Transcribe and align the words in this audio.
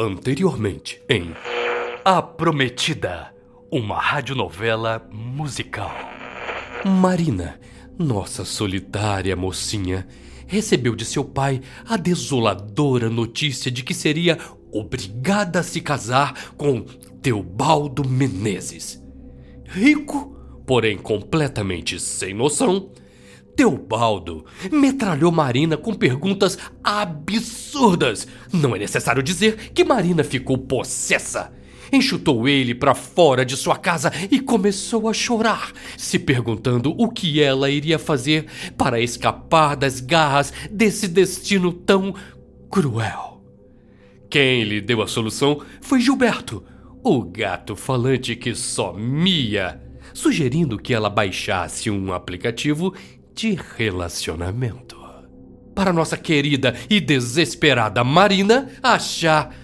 Anteriormente 0.00 1.02
em 1.08 1.34
A 2.04 2.22
Prometida, 2.22 3.34
uma 3.68 3.98
radionovela 3.98 5.04
musical. 5.10 5.90
Marina, 6.84 7.58
nossa 7.98 8.44
solitária 8.44 9.34
mocinha, 9.34 10.06
recebeu 10.46 10.94
de 10.94 11.04
seu 11.04 11.24
pai 11.24 11.60
a 11.84 11.96
desoladora 11.96 13.10
notícia 13.10 13.72
de 13.72 13.82
que 13.82 13.92
seria 13.92 14.38
obrigada 14.70 15.58
a 15.58 15.64
se 15.64 15.80
casar 15.80 16.52
com 16.56 16.82
Teobaldo 17.20 18.08
Menezes. 18.08 19.02
Rico, 19.64 20.62
porém 20.64 20.96
completamente 20.96 21.98
sem 21.98 22.32
noção, 22.32 22.92
Teobaldo 23.58 24.46
metralhou 24.70 25.32
Marina 25.32 25.76
com 25.76 25.92
perguntas 25.92 26.56
absurdas. 26.84 28.24
Não 28.52 28.76
é 28.76 28.78
necessário 28.78 29.20
dizer 29.20 29.72
que 29.74 29.82
Marina 29.82 30.22
ficou 30.22 30.56
possessa. 30.56 31.52
Enxutou 31.92 32.48
ele 32.48 32.72
para 32.72 32.94
fora 32.94 33.44
de 33.44 33.56
sua 33.56 33.76
casa 33.76 34.12
e 34.30 34.38
começou 34.38 35.08
a 35.08 35.12
chorar, 35.12 35.72
se 35.96 36.20
perguntando 36.20 36.94
o 36.96 37.08
que 37.08 37.42
ela 37.42 37.68
iria 37.68 37.98
fazer 37.98 38.46
para 38.76 39.00
escapar 39.00 39.74
das 39.74 39.98
garras 39.98 40.52
desse 40.70 41.08
destino 41.08 41.72
tão 41.72 42.14
cruel. 42.70 43.42
Quem 44.30 44.62
lhe 44.62 44.80
deu 44.80 45.02
a 45.02 45.08
solução 45.08 45.60
foi 45.80 46.00
Gilberto, 46.00 46.62
o 47.02 47.24
gato 47.24 47.74
falante 47.74 48.36
que 48.36 48.54
só 48.54 48.92
mia, 48.92 49.82
sugerindo 50.14 50.78
que 50.78 50.94
ela 50.94 51.10
baixasse 51.10 51.90
um 51.90 52.12
aplicativo 52.12 52.94
de 53.38 53.56
relacionamento. 53.76 54.98
Para 55.72 55.92
nossa 55.92 56.16
querida 56.16 56.74
e 56.90 57.00
desesperada 57.00 58.02
Marina 58.02 58.68
achar 58.82 59.54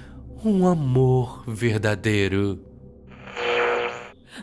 um 0.45 0.69
amor 0.69 1.43
verdadeiro. 1.49 2.65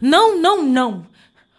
Não, 0.02 0.38
não, 0.38 0.62
não. 0.62 1.08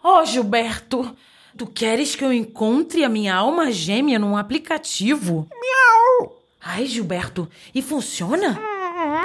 Oh, 0.05 0.23
Gilberto, 0.23 1.17
tu 1.57 1.67
queres 1.67 2.15
que 2.15 2.23
eu 2.23 2.31
encontre 2.31 3.05
a 3.05 3.09
minha 3.09 3.35
alma 3.35 3.73
gêmea 3.73 4.19
num 4.19 4.37
aplicativo? 4.37 5.49
Miau! 5.51 6.43
Ai, 6.61 6.85
Gilberto, 6.85 7.49
e 7.75 7.81
funciona? 7.81 8.51
Miau, 8.51 9.23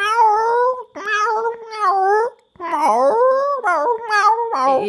miau, 0.95 1.51
miau, 2.57 3.16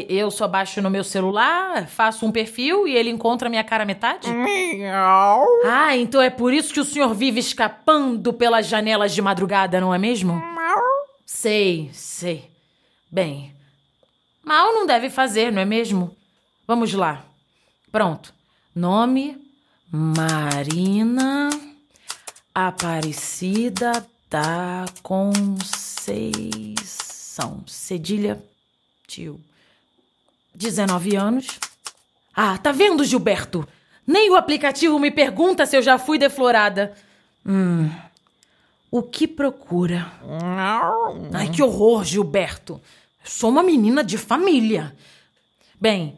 eu 0.09 0.31
só 0.31 0.49
baixo 0.49 0.81
no 0.83 0.91
meu 0.91 1.05
celular, 1.05 1.87
faço 1.87 2.27
um 2.27 2.33
perfil 2.33 2.87
e 2.87 2.97
ele 2.97 3.11
encontra 3.11 3.49
minha 3.49 3.65
cara 3.65 3.85
metade? 3.85 4.31
Miau. 4.31 5.45
Ah, 5.65 5.97
então 5.97 6.21
é 6.21 6.31
por 6.31 6.53
isso 6.53 6.73
que 6.73 6.81
o 6.81 6.85
senhor 6.85 7.15
vive 7.15 7.41
escapando 7.41 8.33
pelas 8.33 8.67
janelas 8.67 9.15
de 9.15 9.23
madrugada, 9.23 9.81
não 9.81 9.95
é 9.95 9.99
mesmo? 9.99 10.35
Miau. 10.35 10.83
Sei, 11.25 11.91
sei. 11.93 12.51
Bem, 13.11 13.55
mal 14.45 14.73
não 14.73 14.87
deve 14.87 15.11
fazer, 15.11 15.53
não 15.53 15.63
é 15.63 15.65
mesmo? 15.65 16.17
Vamos 16.67 16.93
lá. 16.93 17.25
Pronto. 17.91 18.35
Nome: 18.75 19.37
Marina 19.91 21.49
Aparecida 22.55 24.07
da 24.29 24.85
Conceição. 25.03 26.77
Cedilha 27.67 28.43
tio. 29.07 29.41
19 30.59 31.15
anos. 31.15 31.59
Ah, 32.35 32.59
tá 32.59 32.73
vendo, 32.73 33.05
Gilberto? 33.05 33.67
Nem 34.05 34.31
o 34.31 34.37
aplicativo 34.37 34.99
me 34.99 35.11
pergunta 35.11 35.65
se 35.65 35.77
eu 35.77 35.83
já 35.83 35.99
fui 35.99 36.19
deflorada. 36.19 36.93
Hum. 37.47 37.89
O 38.91 39.03
que 39.03 39.29
procura? 39.29 40.11
Ai, 41.33 41.49
que 41.49 41.63
horror, 41.63 42.05
Gilberto. 42.05 42.81
Sou 43.23 43.51
uma 43.51 43.63
menina 43.63 44.03
de 44.03 44.19
família. 44.19 44.97
Bem, 45.81 46.17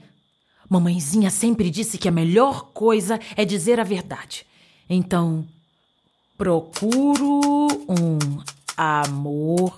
mamãezinha 0.68 1.30
sempre 1.30 1.68
disse 1.68 1.98
que 1.98 2.08
a 2.08 2.12
melhor 2.12 2.70
coisa 2.72 3.20
é 3.36 3.44
dizer 3.44 3.78
a 3.78 3.84
verdade. 3.84 4.46
Então, 4.88 5.46
procuro 6.38 7.66
um 7.88 8.40
amor 8.76 9.76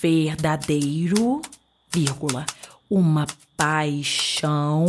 verdadeiro 0.00 1.42
vírgula, 1.92 2.46
uma 2.90 3.26
paixão 3.56 4.84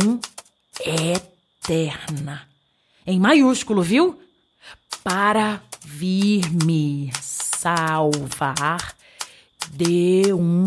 eterna. 0.84 2.48
Em 3.06 3.20
maiúsculo, 3.20 3.82
viu? 3.82 4.20
Para 5.04 5.62
vir 5.84 6.50
me 6.64 7.12
salvar 7.20 8.96
de 9.70 10.34
um 10.34 10.66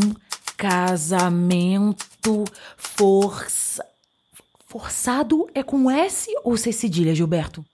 casamento 0.55 2.45
força... 2.77 3.85
forçado 4.67 5.49
é 5.53 5.61
com 5.61 5.91
S 5.91 6.33
ou 6.43 6.55
C 6.55 6.71
cedilha, 6.71 7.13
Gilberto? 7.13 7.65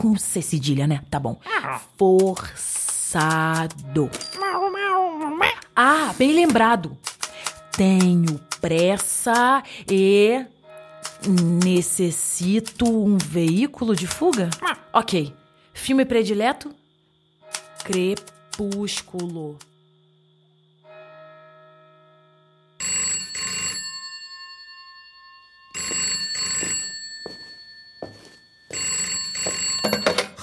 Com 0.00 0.18
C 0.18 0.42
cedilha, 0.42 0.86
né? 0.86 1.02
Tá 1.10 1.18
bom. 1.18 1.40
Forçado. 1.96 4.10
Ah, 5.74 6.14
bem 6.18 6.32
lembrado. 6.32 6.96
Tenho 7.72 8.40
pressa 8.60 9.62
e 9.90 10.44
necessito 11.64 12.84
um 12.84 13.16
veículo 13.16 13.94
de 13.94 14.06
fuga? 14.06 14.50
Ok. 14.92 15.34
Filme 15.72 16.04
predileto? 16.04 16.74
Crepúsculo. 17.84 19.58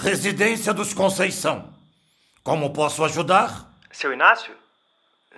Residência 0.01 0.73
dos 0.73 0.93
Conceição. 0.93 1.73
Como 2.41 2.71
posso 2.71 3.03
ajudar? 3.03 3.69
Seu 3.91 4.13
Inácio? 4.13 4.55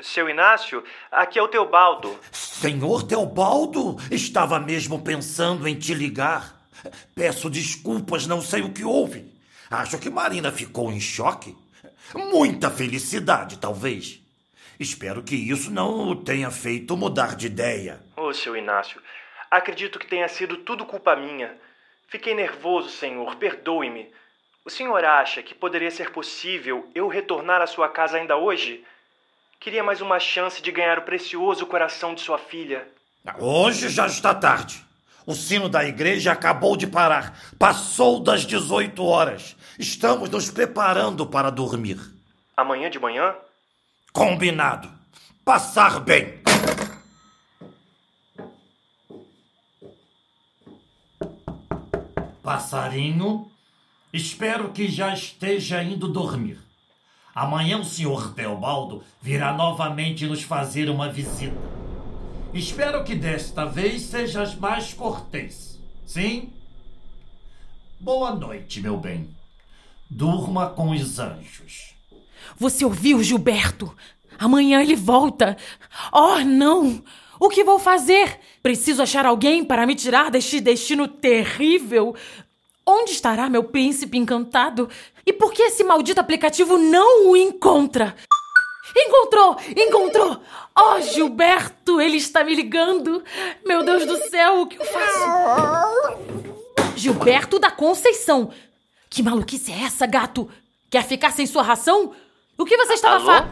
Seu 0.01 0.29
Inácio, 0.29 0.83
aqui 1.11 1.39
é 1.39 1.41
o 1.41 1.47
Teobaldo. 1.47 2.17
Senhor 2.59 3.03
Teobaldo, 3.03 3.95
estava 4.11 4.59
mesmo 4.59 5.01
pensando 5.01 5.65
em 5.65 5.75
te 5.75 5.93
ligar. 5.93 6.59
Peço 7.15 7.49
desculpas, 7.49 8.27
não 8.27 8.41
sei 8.41 8.61
o 8.61 8.73
que 8.73 8.83
houve. 8.83 9.33
Acho 9.71 9.97
que 9.97 10.09
Marina 10.09 10.51
ficou 10.51 10.91
em 10.91 10.99
choque. 10.99 11.55
Muita 12.13 12.69
felicidade, 12.69 13.57
talvez. 13.59 14.19
Espero 14.77 15.23
que 15.23 15.37
isso 15.37 15.71
não 15.71 16.09
o 16.09 16.15
tenha 16.17 16.51
feito 16.51 16.97
mudar 16.97 17.37
de 17.37 17.47
ideia. 17.47 18.01
Ô, 18.17 18.23
oh, 18.27 18.33
seu 18.33 18.57
Inácio, 18.57 19.01
acredito 19.49 19.97
que 19.97 20.07
tenha 20.07 20.27
sido 20.27 20.57
tudo 20.57 20.85
culpa 20.85 21.15
minha. 21.15 21.55
Fiquei 22.09 22.35
nervoso, 22.35 22.89
senhor, 22.89 23.37
perdoe-me. 23.37 24.11
O 24.65 24.69
senhor 24.69 25.05
acha 25.05 25.41
que 25.41 25.55
poderia 25.55 25.91
ser 25.91 26.11
possível 26.11 26.91
eu 26.93 27.07
retornar 27.07 27.61
à 27.61 27.67
sua 27.67 27.87
casa 27.87 28.17
ainda 28.17 28.35
hoje? 28.35 28.83
Queria 29.59 29.83
mais 29.83 29.99
uma 29.99 30.21
chance 30.21 30.61
de 30.61 30.71
ganhar 30.71 30.99
o 30.99 31.01
precioso 31.01 31.65
coração 31.65 32.15
de 32.15 32.21
sua 32.21 32.37
filha. 32.37 32.87
Hoje 33.37 33.89
já 33.89 34.07
está 34.07 34.33
tarde. 34.33 34.81
O 35.25 35.35
sino 35.35 35.67
da 35.67 35.83
igreja 35.83 36.31
acabou 36.31 36.77
de 36.77 36.87
parar. 36.87 37.37
Passou 37.59 38.21
das 38.21 38.45
18 38.45 39.03
horas. 39.03 39.57
Estamos 39.77 40.29
nos 40.29 40.49
preparando 40.49 41.25
para 41.27 41.49
dormir. 41.49 41.99
Amanhã 42.55 42.89
de 42.89 42.97
manhã? 42.99 43.35
Combinado. 44.13 44.89
Passar 45.43 45.99
bem. 45.99 46.41
Passarinho, 52.41 53.51
espero 54.13 54.71
que 54.71 54.87
já 54.87 55.13
esteja 55.13 55.83
indo 55.83 56.07
dormir. 56.07 56.68
Amanhã 57.33 57.79
o 57.79 57.85
senhor 57.85 58.33
Teobaldo 58.33 59.03
virá 59.21 59.53
novamente 59.53 60.25
nos 60.25 60.41
fazer 60.41 60.89
uma 60.89 61.09
visita. 61.09 61.55
Espero 62.53 63.03
que 63.03 63.15
desta 63.15 63.65
vez 63.65 64.01
sejas 64.03 64.55
mais 64.55 64.93
cortês. 64.93 65.79
Sim? 66.05 66.51
Boa 67.99 68.33
noite, 68.33 68.81
meu 68.81 68.97
bem. 68.97 69.29
Durma 70.09 70.69
com 70.69 70.89
os 70.89 71.19
anjos. 71.19 71.93
Você 72.57 72.83
ouviu, 72.83 73.21
Gilberto? 73.21 73.95
Amanhã 74.37 74.81
ele 74.81 74.95
volta. 74.95 75.55
Oh, 76.11 76.39
não! 76.39 77.03
O 77.39 77.47
que 77.47 77.63
vou 77.63 77.77
fazer? 77.77 78.39
Preciso 78.61 79.01
achar 79.01 79.25
alguém 79.25 79.63
para 79.63 79.85
me 79.85 79.95
tirar 79.95 80.31
deste 80.31 80.59
destino 80.59 81.07
terrível. 81.07 82.15
Onde 82.91 83.11
estará 83.11 83.47
meu 83.47 83.63
príncipe 83.63 84.17
encantado? 84.17 84.89
E 85.23 85.31
por 85.31 85.53
que 85.53 85.61
esse 85.61 85.83
maldito 85.83 86.19
aplicativo 86.19 86.75
não 86.75 87.29
o 87.29 87.37
encontra? 87.37 88.15
Encontrou! 88.97 89.57
Encontrou! 89.77 90.41
Oh, 90.75 90.99
Gilberto, 90.99 92.01
ele 92.01 92.17
está 92.17 92.43
me 92.43 92.55
ligando! 92.55 93.23
Meu 93.63 93.83
Deus 93.83 94.07
do 94.07 94.17
céu, 94.29 94.61
o 94.61 94.65
que 94.65 94.79
eu 94.81 94.85
faço? 94.85 96.17
Gilberto 96.95 97.59
da 97.59 97.69
Conceição! 97.69 98.49
Que 99.07 99.21
maluquice 99.21 99.71
é 99.71 99.83
essa, 99.83 100.07
gato? 100.07 100.49
Quer 100.89 101.03
ficar 101.03 101.31
sem 101.31 101.45
sua 101.45 101.61
ração? 101.61 102.11
O 102.57 102.65
que 102.65 102.75
você 102.75 102.93
estava 102.93 103.17
Alô? 103.17 103.25
falando? 103.25 103.49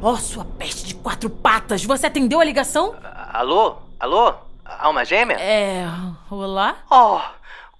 Oh, 0.00 0.16
sua 0.16 0.44
peste 0.44 0.84
de 0.86 0.94
quatro 0.94 1.28
patas! 1.28 1.84
Você 1.84 2.06
atendeu 2.06 2.38
a 2.38 2.44
ligação? 2.44 2.94
Alô? 3.32 3.78
Alô? 3.98 4.32
Alma 4.64 5.04
gêmea? 5.04 5.34
É. 5.40 5.84
Olá? 6.30 6.76
Oh, 6.88 7.18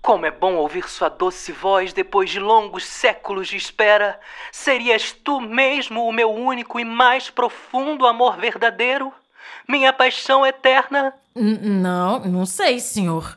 como 0.06 0.24
é 0.24 0.30
bom 0.30 0.54
ouvir 0.54 0.88
sua 0.88 1.08
doce 1.08 1.50
voz 1.50 1.92
depois 1.92 2.30
de 2.30 2.38
longos 2.38 2.84
séculos 2.84 3.48
de 3.48 3.56
espera. 3.56 4.20
Serias 4.52 5.10
tu 5.10 5.40
mesmo 5.40 6.06
o 6.06 6.12
meu 6.12 6.30
único 6.30 6.78
e 6.78 6.84
mais 6.84 7.28
profundo 7.28 8.06
amor 8.06 8.36
verdadeiro? 8.36 9.12
Minha 9.66 9.92
paixão 9.92 10.46
eterna? 10.46 11.12
N- 11.34 11.58
não, 11.58 12.20
não 12.20 12.46
sei, 12.46 12.78
senhor. 12.78 13.36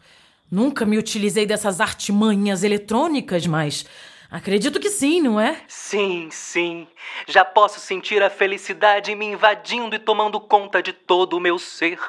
Nunca 0.52 0.86
me 0.86 1.00
utilizei 1.00 1.44
dessas 1.44 1.82
artimanhas 1.82 2.64
eletrônicas, 2.64 3.48
mas 3.48 3.84
acredito 4.30 4.80
que 4.80 4.90
sim, 4.90 5.22
não 5.22 5.40
é? 5.40 5.62
Sim, 5.68 6.30
sim. 6.32 6.88
Já 7.28 7.44
posso 7.44 7.80
sentir 7.80 8.22
a 8.22 8.30
felicidade 8.30 9.14
me 9.16 9.26
invadindo 9.26 9.96
e 9.96 10.00
tomando 10.00 10.40
conta 10.40 10.82
de 10.82 10.94
todo 10.94 11.38
o 11.38 11.40
meu 11.40 11.58
ser. 11.58 12.00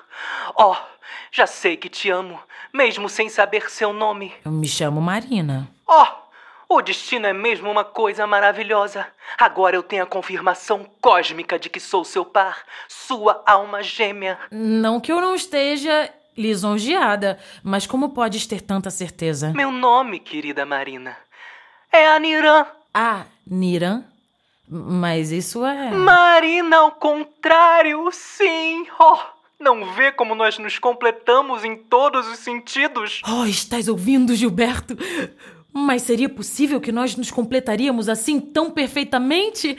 Oh, 0.57 0.77
já 1.33 1.47
sei 1.47 1.77
que 1.77 1.89
te 1.89 2.11
amo, 2.11 2.41
mesmo 2.73 3.09
sem 3.09 3.29
saber 3.29 3.71
seu 3.71 3.93
nome. 3.93 4.33
Eu 4.45 4.53
me 4.53 4.69
chamo 4.69 5.01
Marina. 5.01 5.69
Oh, 5.87 6.21
o 6.77 6.83
destino 6.83 7.27
é 7.27 7.33
mesmo 7.33 7.69
uma 7.71 7.83
coisa 7.83 8.27
maravilhosa. 8.27 9.07
Agora 9.37 9.75
eu 9.75 9.83
tenho 9.83 10.05
a 10.05 10.07
confirmação 10.07 10.89
cósmica 11.01 11.59
de 11.59 11.69
que 11.69 11.81
sou 11.81 12.05
seu 12.05 12.25
par, 12.25 12.65
sua 12.89 13.43
alma 13.45 13.83
gêmea. 13.83 14.39
Não 14.53 15.01
que 15.01 15.11
eu 15.11 15.21
não 15.21 15.35
esteja 15.35 16.09
lisonjeada, 16.37 17.39
mas 17.63 17.87
como 17.87 18.11
podes 18.11 18.47
ter 18.47 18.61
tanta 18.61 18.89
certeza? 18.91 19.53
Meu 19.53 19.73
nome, 19.73 20.21
querida 20.21 20.65
Marina, 20.65 21.17
é 21.93 22.09
Anirã. 22.09 22.67
Ah, 22.93 23.25
Niran? 23.47 24.05
Mas 24.69 25.33
isso 25.33 25.65
é. 25.65 25.91
Marina, 25.91 26.77
ao 26.77 26.93
contrário, 26.93 28.09
sim. 28.13 28.87
Oh, 29.01 29.19
não 29.59 29.93
vê 29.95 30.13
como 30.13 30.35
nós 30.35 30.59
nos 30.59 30.79
completamos 30.79 31.65
em 31.65 31.77
todos 31.77 32.27
os 32.29 32.39
sentidos? 32.39 33.21
Oh, 33.27 33.45
estás 33.45 33.89
ouvindo, 33.89 34.35
Gilberto? 34.35 34.97
Mas 35.73 36.03
seria 36.03 36.29
possível 36.29 36.81
que 36.81 36.93
nós 36.93 37.17
nos 37.17 37.31
completaríamos 37.31 38.09
assim 38.09 38.41
tão 38.41 38.71
perfeitamente? 38.71 39.77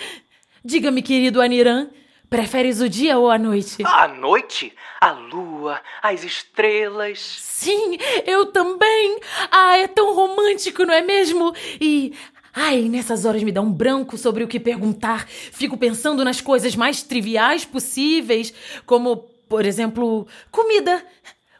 Diga-me, 0.63 1.01
querido 1.01 1.41
Aniran, 1.41 1.89
preferes 2.31 2.79
o 2.79 2.87
dia 2.87 3.17
ou 3.17 3.29
a 3.29 3.37
noite? 3.37 3.83
À 3.83 4.07
noite, 4.07 4.73
a 5.01 5.11
lua, 5.11 5.81
as 6.01 6.23
estrelas. 6.23 7.19
Sim, 7.19 7.97
eu 8.25 8.45
também! 8.45 9.19
Ah, 9.51 9.77
é 9.77 9.85
tão 9.85 10.15
romântico, 10.15 10.85
não 10.85 10.93
é 10.93 11.01
mesmo? 11.01 11.53
E. 11.79 12.15
Ai, 12.53 12.83
nessas 12.83 13.25
horas 13.25 13.43
me 13.43 13.51
dá 13.51 13.61
um 13.61 13.71
branco 13.71 14.17
sobre 14.17 14.45
o 14.45 14.47
que 14.47 14.61
perguntar. 14.61 15.27
Fico 15.27 15.77
pensando 15.77 16.23
nas 16.23 16.39
coisas 16.39 16.73
mais 16.73 17.03
triviais 17.03 17.65
possíveis, 17.65 18.53
como, 18.85 19.17
por 19.49 19.65
exemplo, 19.65 20.25
comida. 20.49 21.05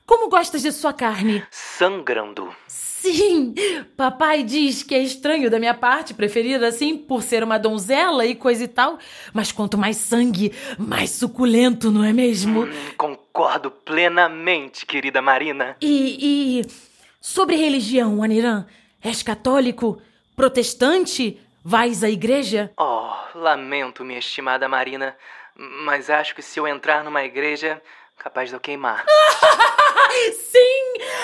Como 0.05 0.29
gostas 0.29 0.61
de 0.61 0.71
sua 0.71 0.93
carne? 0.93 1.43
Sangrando. 1.51 2.53
Sim! 3.01 3.55
Papai 3.97 4.43
diz 4.43 4.83
que 4.83 4.93
é 4.93 4.99
estranho 4.99 5.49
da 5.49 5.57
minha 5.57 5.73
parte 5.73 6.13
preferir 6.13 6.63
assim 6.63 6.95
por 6.95 7.23
ser 7.23 7.43
uma 7.43 7.57
donzela 7.57 8.27
e 8.27 8.35
coisa 8.35 8.63
e 8.63 8.67
tal, 8.67 8.99
mas 9.33 9.51
quanto 9.51 9.75
mais 9.75 9.97
sangue, 9.97 10.53
mais 10.77 11.09
suculento, 11.09 11.89
não 11.89 12.03
é 12.03 12.13
mesmo? 12.13 12.67
Concordo 12.95 13.71
plenamente, 13.71 14.85
querida 14.85 15.19
Marina. 15.19 15.75
E, 15.81 16.59
e 16.61 16.65
sobre 17.19 17.55
religião, 17.55 18.21
Aniran, 18.21 18.67
és 19.03 19.23
católico, 19.23 19.99
protestante, 20.35 21.41
vais 21.65 22.03
à 22.03 22.09
igreja? 22.09 22.71
Oh, 22.77 23.09
lamento, 23.33 24.05
minha 24.05 24.19
estimada 24.19 24.69
Marina, 24.69 25.15
mas 25.55 26.07
acho 26.07 26.35
que 26.35 26.43
se 26.43 26.59
eu 26.59 26.67
entrar 26.67 27.03
numa 27.03 27.23
igreja, 27.23 27.81
capaz 28.19 28.49
de 28.49 28.55
eu 28.55 28.59
queimar. 28.59 29.03
Sim! 30.37 30.60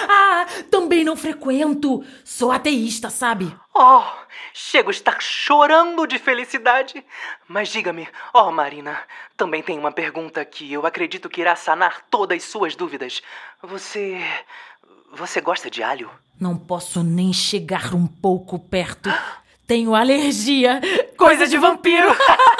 Ah, 0.10 0.46
também 0.70 1.04
não 1.04 1.16
frequento. 1.16 2.04
Sou 2.24 2.52
ateísta, 2.52 3.10
sabe? 3.10 3.54
Oh, 3.74 4.04
chego 4.54 4.90
a 4.90 4.92
estar 4.92 5.22
chorando 5.22 6.08
de 6.08 6.18
felicidade. 6.18 7.04
Mas 7.48 7.70
diga-me, 7.70 8.08
oh 8.34 8.52
Marina, 8.52 9.00
também 9.36 9.62
tem 9.62 9.78
uma 9.78 9.92
pergunta 9.92 10.44
que 10.44 10.72
eu 10.72 10.86
acredito 10.86 11.30
que 11.30 11.42
irá 11.42 11.56
sanar 11.56 12.02
todas 12.10 12.44
suas 12.44 12.76
dúvidas. 12.76 13.22
Você. 13.62 14.20
Você 15.14 15.40
gosta 15.40 15.70
de 15.70 15.82
alho? 15.82 16.10
Não 16.40 16.58
posso 16.58 17.04
nem 17.04 17.32
chegar 17.34 17.94
um 17.94 18.06
pouco 18.06 18.60
perto. 18.60 19.10
Tenho 19.66 19.96
alergia. 19.96 20.80
Coisa 21.18 21.48
de 21.48 21.58
vampiro. 21.58 22.08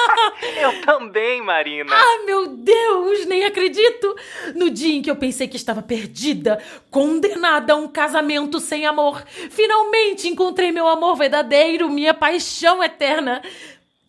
Eu 0.60 0.80
também, 0.82 1.42
Marina. 1.42 1.94
Ah, 1.94 2.24
meu 2.26 2.48
Deus, 2.48 3.26
nem 3.26 3.44
acredito! 3.44 4.14
No 4.54 4.70
dia 4.70 4.94
em 4.94 5.02
que 5.02 5.10
eu 5.10 5.16
pensei 5.16 5.46
que 5.46 5.56
estava 5.56 5.82
perdida, 5.82 6.62
condenada 6.90 7.72
a 7.72 7.76
um 7.76 7.88
casamento 7.88 8.58
sem 8.60 8.86
amor, 8.86 9.22
finalmente 9.50 10.28
encontrei 10.28 10.72
meu 10.72 10.88
amor 10.88 11.16
verdadeiro, 11.16 11.88
minha 11.88 12.12
paixão 12.12 12.82
eterna. 12.82 13.42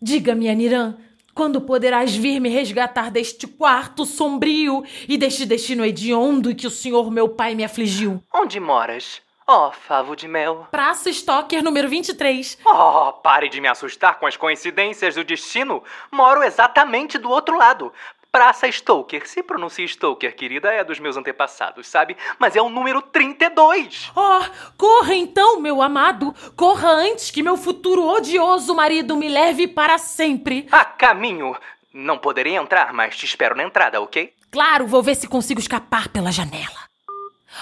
Diga-me, 0.02 0.48
Aniran, 0.48 0.96
quando 1.34 1.60
poderás 1.60 2.14
vir 2.14 2.40
me 2.40 2.48
resgatar 2.48 3.10
deste 3.10 3.46
quarto 3.46 4.04
sombrio 4.04 4.84
e 5.08 5.16
deste 5.16 5.46
destino 5.46 5.84
hediondo 5.84 6.54
que 6.54 6.66
o 6.66 6.70
senhor 6.70 7.10
meu 7.10 7.28
pai 7.28 7.54
me 7.54 7.64
afligiu? 7.64 8.22
Onde 8.34 8.58
moras? 8.58 9.22
Oh, 9.52 9.72
favo 9.72 10.14
de 10.14 10.28
mel. 10.28 10.68
Praça 10.70 11.10
Stocker, 11.10 11.60
número 11.60 11.88
23. 11.88 12.56
Oh, 12.64 13.12
pare 13.14 13.48
de 13.48 13.60
me 13.60 13.66
assustar 13.66 14.16
com 14.20 14.24
as 14.24 14.36
coincidências 14.36 15.16
do 15.16 15.24
destino. 15.24 15.82
Moro 16.08 16.44
exatamente 16.44 17.18
do 17.18 17.28
outro 17.28 17.58
lado. 17.58 17.92
Praça 18.30 18.70
Stoker. 18.70 19.26
Se 19.26 19.42
pronuncia 19.42 19.84
Stoker, 19.88 20.36
querida, 20.36 20.70
é 20.70 20.84
dos 20.84 21.00
meus 21.00 21.16
antepassados, 21.16 21.88
sabe? 21.88 22.16
Mas 22.38 22.54
é 22.54 22.62
o 22.62 22.68
número 22.68 23.02
32. 23.02 24.12
Oh, 24.14 24.44
corra 24.78 25.16
então, 25.16 25.58
meu 25.58 25.82
amado! 25.82 26.32
Corra 26.54 26.88
antes 26.90 27.32
que 27.32 27.42
meu 27.42 27.56
futuro 27.56 28.06
odioso 28.06 28.72
marido 28.72 29.16
me 29.16 29.28
leve 29.28 29.66
para 29.66 29.98
sempre! 29.98 30.68
A 30.70 30.84
caminho. 30.84 31.56
Não 31.92 32.18
poderei 32.18 32.54
entrar, 32.54 32.92
mas 32.92 33.16
te 33.16 33.24
espero 33.24 33.56
na 33.56 33.64
entrada, 33.64 34.00
ok? 34.00 34.32
Claro, 34.48 34.86
vou 34.86 35.02
ver 35.02 35.16
se 35.16 35.26
consigo 35.26 35.58
escapar 35.58 36.08
pela 36.08 36.30
janela. 36.30 36.89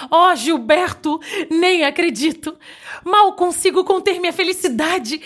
Oh, 0.09 0.35
Gilberto, 0.35 1.19
nem 1.49 1.83
acredito! 1.83 2.57
Mal 3.03 3.33
consigo 3.33 3.83
conter 3.83 4.19
minha 4.19 4.33
felicidade! 4.33 5.21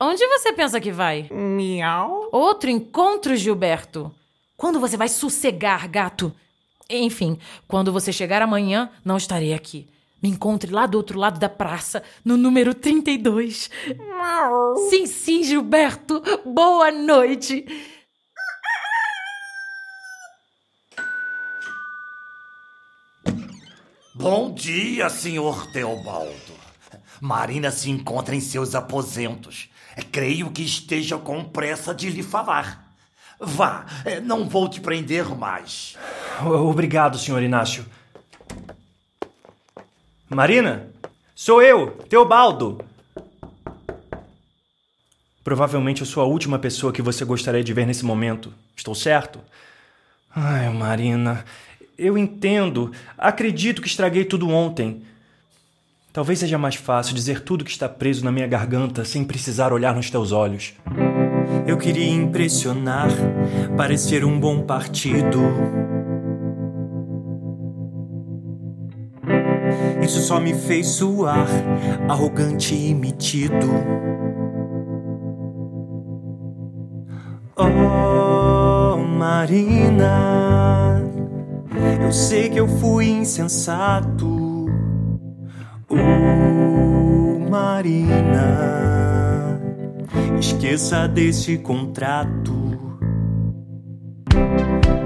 Onde 0.00 0.26
você 0.26 0.52
pensa 0.52 0.80
que 0.80 0.90
vai? 0.90 1.28
Miau. 1.30 2.28
Outro 2.32 2.68
encontro, 2.68 3.36
Gilberto? 3.36 4.12
Quando 4.56 4.80
você 4.80 4.96
vai 4.96 5.08
sossegar, 5.08 5.88
gato? 5.88 6.34
Enfim, 6.90 7.38
quando 7.66 7.92
você 7.92 8.12
chegar 8.12 8.42
amanhã, 8.42 8.90
não 9.04 9.16
estarei 9.16 9.54
aqui. 9.54 9.86
Me 10.22 10.30
encontre 10.30 10.72
lá 10.72 10.86
do 10.86 10.96
outro 10.96 11.18
lado 11.18 11.38
da 11.38 11.48
praça, 11.48 12.02
no 12.24 12.36
número 12.36 12.72
32. 12.74 13.70
Sim, 14.88 15.06
sim, 15.06 15.42
Gilberto. 15.42 16.22
Boa 16.46 16.90
noite. 16.90 17.66
Bom 24.16 24.54
dia, 24.54 25.10
senhor 25.10 25.66
Teobaldo. 25.72 26.54
Marina 27.20 27.72
se 27.72 27.90
encontra 27.90 28.32
em 28.32 28.40
seus 28.40 28.76
aposentos. 28.76 29.68
Creio 30.12 30.52
que 30.52 30.62
esteja 30.62 31.18
com 31.18 31.42
pressa 31.42 31.92
de 31.92 32.08
lhe 32.10 32.22
falar. 32.22 32.94
Vá, 33.40 33.84
eh, 34.04 34.20
não 34.20 34.48
vou 34.48 34.68
te 34.68 34.80
prender 34.80 35.36
mais. 35.36 35.96
Obrigado, 36.40 37.18
senhor 37.18 37.42
Inácio. 37.42 37.84
Marina? 40.30 40.88
Sou 41.34 41.60
eu, 41.60 41.90
Teobaldo. 42.08 42.84
Provavelmente 45.42 46.02
eu 46.02 46.06
sou 46.06 46.22
a 46.22 46.26
última 46.26 46.60
pessoa 46.60 46.92
que 46.92 47.02
você 47.02 47.24
gostaria 47.24 47.64
de 47.64 47.72
ver 47.72 47.84
nesse 47.84 48.04
momento. 48.04 48.54
Estou 48.76 48.94
certo? 48.94 49.40
Ai, 50.32 50.68
Marina, 50.70 51.44
eu 51.96 52.18
entendo. 52.18 52.92
Acredito 53.16 53.82
que 53.82 53.88
estraguei 53.88 54.24
tudo 54.24 54.48
ontem. 54.48 55.02
Talvez 56.12 56.38
seja 56.38 56.56
mais 56.56 56.76
fácil 56.76 57.14
dizer 57.14 57.40
tudo 57.40 57.64
que 57.64 57.70
está 57.70 57.88
preso 57.88 58.24
na 58.24 58.30
minha 58.30 58.46
garganta 58.46 59.04
sem 59.04 59.24
precisar 59.24 59.72
olhar 59.72 59.94
nos 59.94 60.10
teus 60.10 60.30
olhos. 60.30 60.74
Eu 61.66 61.76
queria 61.76 62.08
impressionar, 62.08 63.08
parecer 63.76 64.24
um 64.24 64.38
bom 64.38 64.62
partido. 64.62 65.40
Isso 70.02 70.20
só 70.20 70.38
me 70.38 70.54
fez 70.54 70.88
suar, 70.88 71.48
arrogante 72.08 72.74
e 72.74 72.94
metido. 72.94 73.66
Oh, 77.56 78.96
Marina, 78.98 80.93
eu 82.04 82.12
sei 82.12 82.50
que 82.50 82.60
eu 82.60 82.68
fui 82.68 83.08
insensato. 83.08 84.66
Oh, 85.88 87.50
Marina, 87.50 89.58
esqueça 90.38 91.08
desse 91.08 91.56
contrato. 91.56 92.52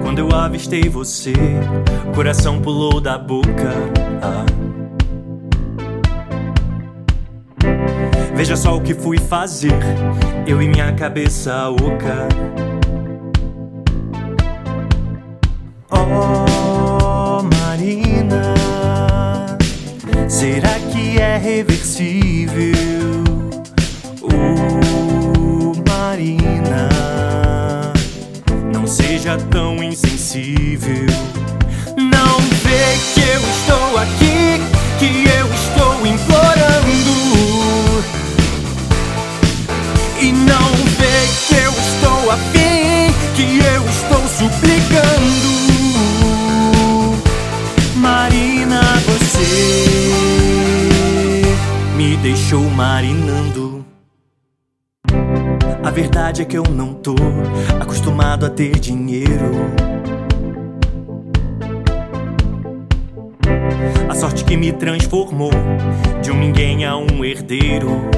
Quando 0.01 0.19
eu 0.19 0.29
avistei 0.33 0.89
você, 0.89 1.31
coração 2.13 2.61
pulou 2.61 2.99
da 2.99 3.17
boca. 3.17 3.71
Ah. 4.21 4.45
Veja 8.35 8.57
só 8.57 8.75
o 8.75 8.81
que 8.81 8.93
fui 8.93 9.17
fazer, 9.17 9.71
eu 10.45 10.61
e 10.61 10.67
minha 10.67 10.91
cabeça 10.93 11.69
oca. 11.69 12.27
É 21.19 21.37
reversível? 21.37 22.73
Oh, 24.21 25.73
Marina, 25.89 26.89
não 28.73 28.87
seja 28.87 29.37
tão 29.49 29.83
insensível. 29.83 31.05
Deixou 52.49 52.67
marinando. 52.71 53.85
A 55.83 55.91
verdade 55.91 56.41
é 56.41 56.45
que 56.45 56.57
eu 56.57 56.63
não 56.63 56.95
tô 56.95 57.13
acostumado 57.79 58.43
a 58.43 58.49
ter 58.49 58.79
dinheiro. 58.79 59.51
A 64.09 64.15
sorte 64.15 64.43
que 64.45 64.57
me 64.57 64.71
transformou 64.71 65.51
de 66.23 66.31
um 66.31 66.39
ninguém 66.39 66.85
a 66.85 66.97
um 66.97 67.23
herdeiro. 67.23 68.09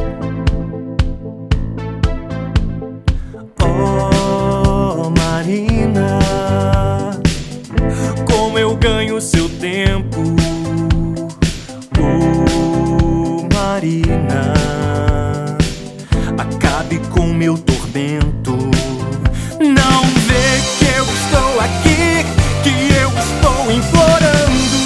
Meu 17.42 17.58
tormento. 17.58 18.52
Não 19.60 20.04
vê 20.28 20.62
que 20.78 20.86
eu 20.96 21.04
estou 21.04 21.60
aqui, 21.60 22.24
que 22.62 22.70
eu 22.94 23.10
estou 23.10 23.72
implorando. 23.72 24.78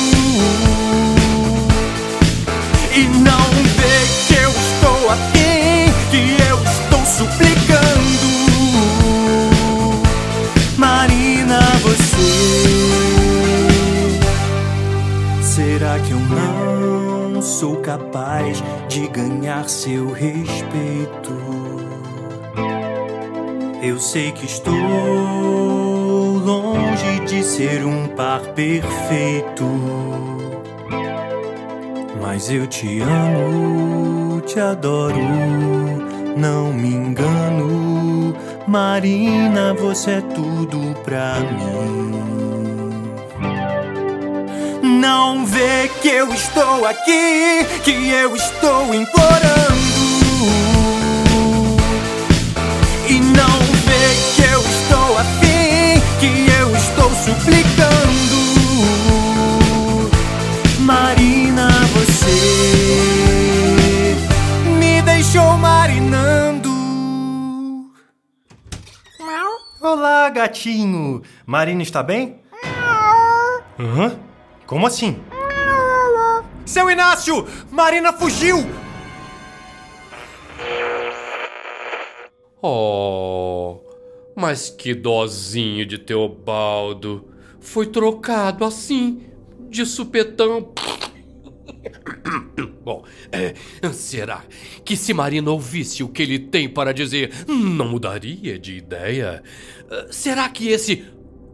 E 2.95 3.07
não 3.07 3.49
vê 3.75 3.97
que 4.25 4.35
eu 4.41 4.51
estou 4.51 5.09
afim, 5.09 5.91
que 6.09 6.37
eu 6.49 6.57
estou 6.63 7.05
suplicando. 7.05 8.29
Marina, 10.77 11.59
você. 11.81 12.15
Será 15.41 15.99
que 15.99 16.11
eu 16.11 16.19
não 16.21 17.41
sou 17.41 17.81
capaz 17.81 18.63
de 18.87 19.09
ganhar 19.09 19.67
seu 19.67 20.13
respeito? 20.13 21.54
Eu 23.87 23.99
sei 23.99 24.31
que 24.31 24.47
estou 24.47 24.73
longe 26.43 27.19
de 27.27 27.43
ser 27.43 27.85
um 27.85 28.07
par 28.07 28.41
perfeito. 28.41 29.63
Mas 32.19 32.49
eu 32.49 32.65
te 32.65 32.99
amo, 33.01 34.41
te 34.41 34.59
adoro, 34.59 35.21
não 36.35 36.73
me 36.73 36.95
engano. 36.95 38.35
Marina, 38.65 39.75
você 39.75 40.13
é 40.13 40.21
tudo 40.21 40.95
pra 41.03 41.35
mim. 41.41 42.11
Não 44.81 45.45
vê 45.45 45.91
que 46.01 46.07
eu 46.07 46.33
estou 46.33 46.87
aqui, 46.87 47.63
que 47.83 48.09
eu 48.09 48.35
estou 48.35 48.95
implorando. 48.95 49.84
Gatinho. 70.45 71.23
Marina 71.45 71.81
está 71.81 72.03
bem? 72.03 72.41
Hã? 73.79 74.17
Como 74.65 74.85
assim? 74.85 75.19
Seu 76.65 76.89
Inácio! 76.89 77.47
Marina 77.71 78.13
fugiu! 78.13 78.57
Oh, 82.61 83.79
mas 84.35 84.69
que 84.69 84.93
dozinho 84.93 85.85
de 85.85 85.97
Teobaldo. 85.99 87.27
Foi 87.59 87.87
trocado 87.87 88.65
assim, 88.65 89.23
de 89.69 89.85
supetão. 89.85 90.73
Bom, 92.83 93.03
é, 93.31 93.53
será 93.91 94.43
que 94.83 94.95
se 94.95 95.13
Marina 95.13 95.51
ouvisse 95.51 96.03
o 96.03 96.07
que 96.07 96.21
ele 96.21 96.39
tem 96.39 96.69
para 96.69 96.93
dizer, 96.93 97.31
não 97.47 97.87
mudaria 97.89 98.57
de 98.57 98.77
ideia? 98.77 99.43
Ah, 99.89 100.07
Será 100.11 100.47
que 100.49 100.69
esse 100.69 101.03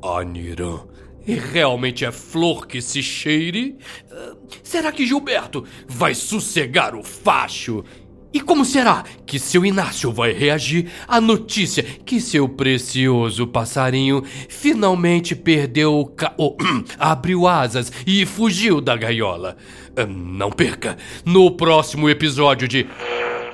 Aniran 0.03 0.85
realmente 1.25 2.03
é 2.05 2.11
flor 2.11 2.67
que 2.67 2.81
se 2.81 3.01
cheire? 3.01 3.77
Ah, 4.11 4.35
Será 4.63 4.91
que 4.91 5.05
Gilberto 5.05 5.65
vai 5.87 6.13
sossegar 6.13 6.95
o 6.95 7.03
facho? 7.03 7.83
E 8.33 8.39
como 8.39 8.63
será 8.63 9.03
que 9.25 9.37
seu 9.37 9.65
Inácio 9.65 10.11
vai 10.11 10.31
reagir 10.31 10.89
à 11.05 11.19
notícia 11.19 11.83
que 11.83 12.21
seu 12.21 12.47
precioso 12.47 13.45
passarinho 13.45 14.23
finalmente 14.47 15.35
perdeu 15.35 15.99
o 15.99 16.05
ca... 16.05 16.33
oh, 16.37 16.55
abriu 16.97 17.45
asas 17.45 17.91
e 18.07 18.25
fugiu 18.25 18.79
da 18.79 18.95
gaiola? 18.95 19.57
Ah, 19.97 20.05
Não 20.05 20.49
perca 20.49 20.97
no 21.25 21.51
próximo 21.51 22.09
episódio 22.09 22.69
de 22.69 22.87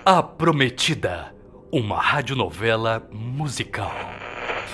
A 0.05 0.21
Prometida, 0.21 1.33
uma 1.71 1.99
radionovela 1.99 3.09
musical. 3.11 3.95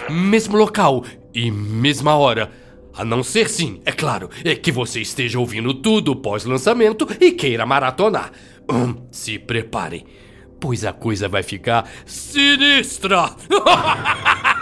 Mesmo 0.10 0.58
local 0.58 1.06
e 1.34 1.50
mesma 1.50 2.16
hora. 2.16 2.52
A 2.96 3.04
não 3.04 3.24
ser 3.24 3.50
sim, 3.50 3.82
é 3.86 3.92
claro, 3.92 4.30
é 4.44 4.56
que 4.56 4.72
você 4.72 5.02
esteja 5.02 5.40
ouvindo 5.40 5.74
tudo 5.74 6.16
pós-lançamento 6.16 7.08
e 7.20 7.32
queira 7.32 7.66
maratonar. 7.66 8.32
Hum, 8.72 8.96
se 9.12 9.40
preparem, 9.40 10.06
pois 10.60 10.86
a 10.86 10.94
coisa 10.94 11.28
vai 11.28 11.42
ficar 11.42 11.90
sinistra! 12.06 13.36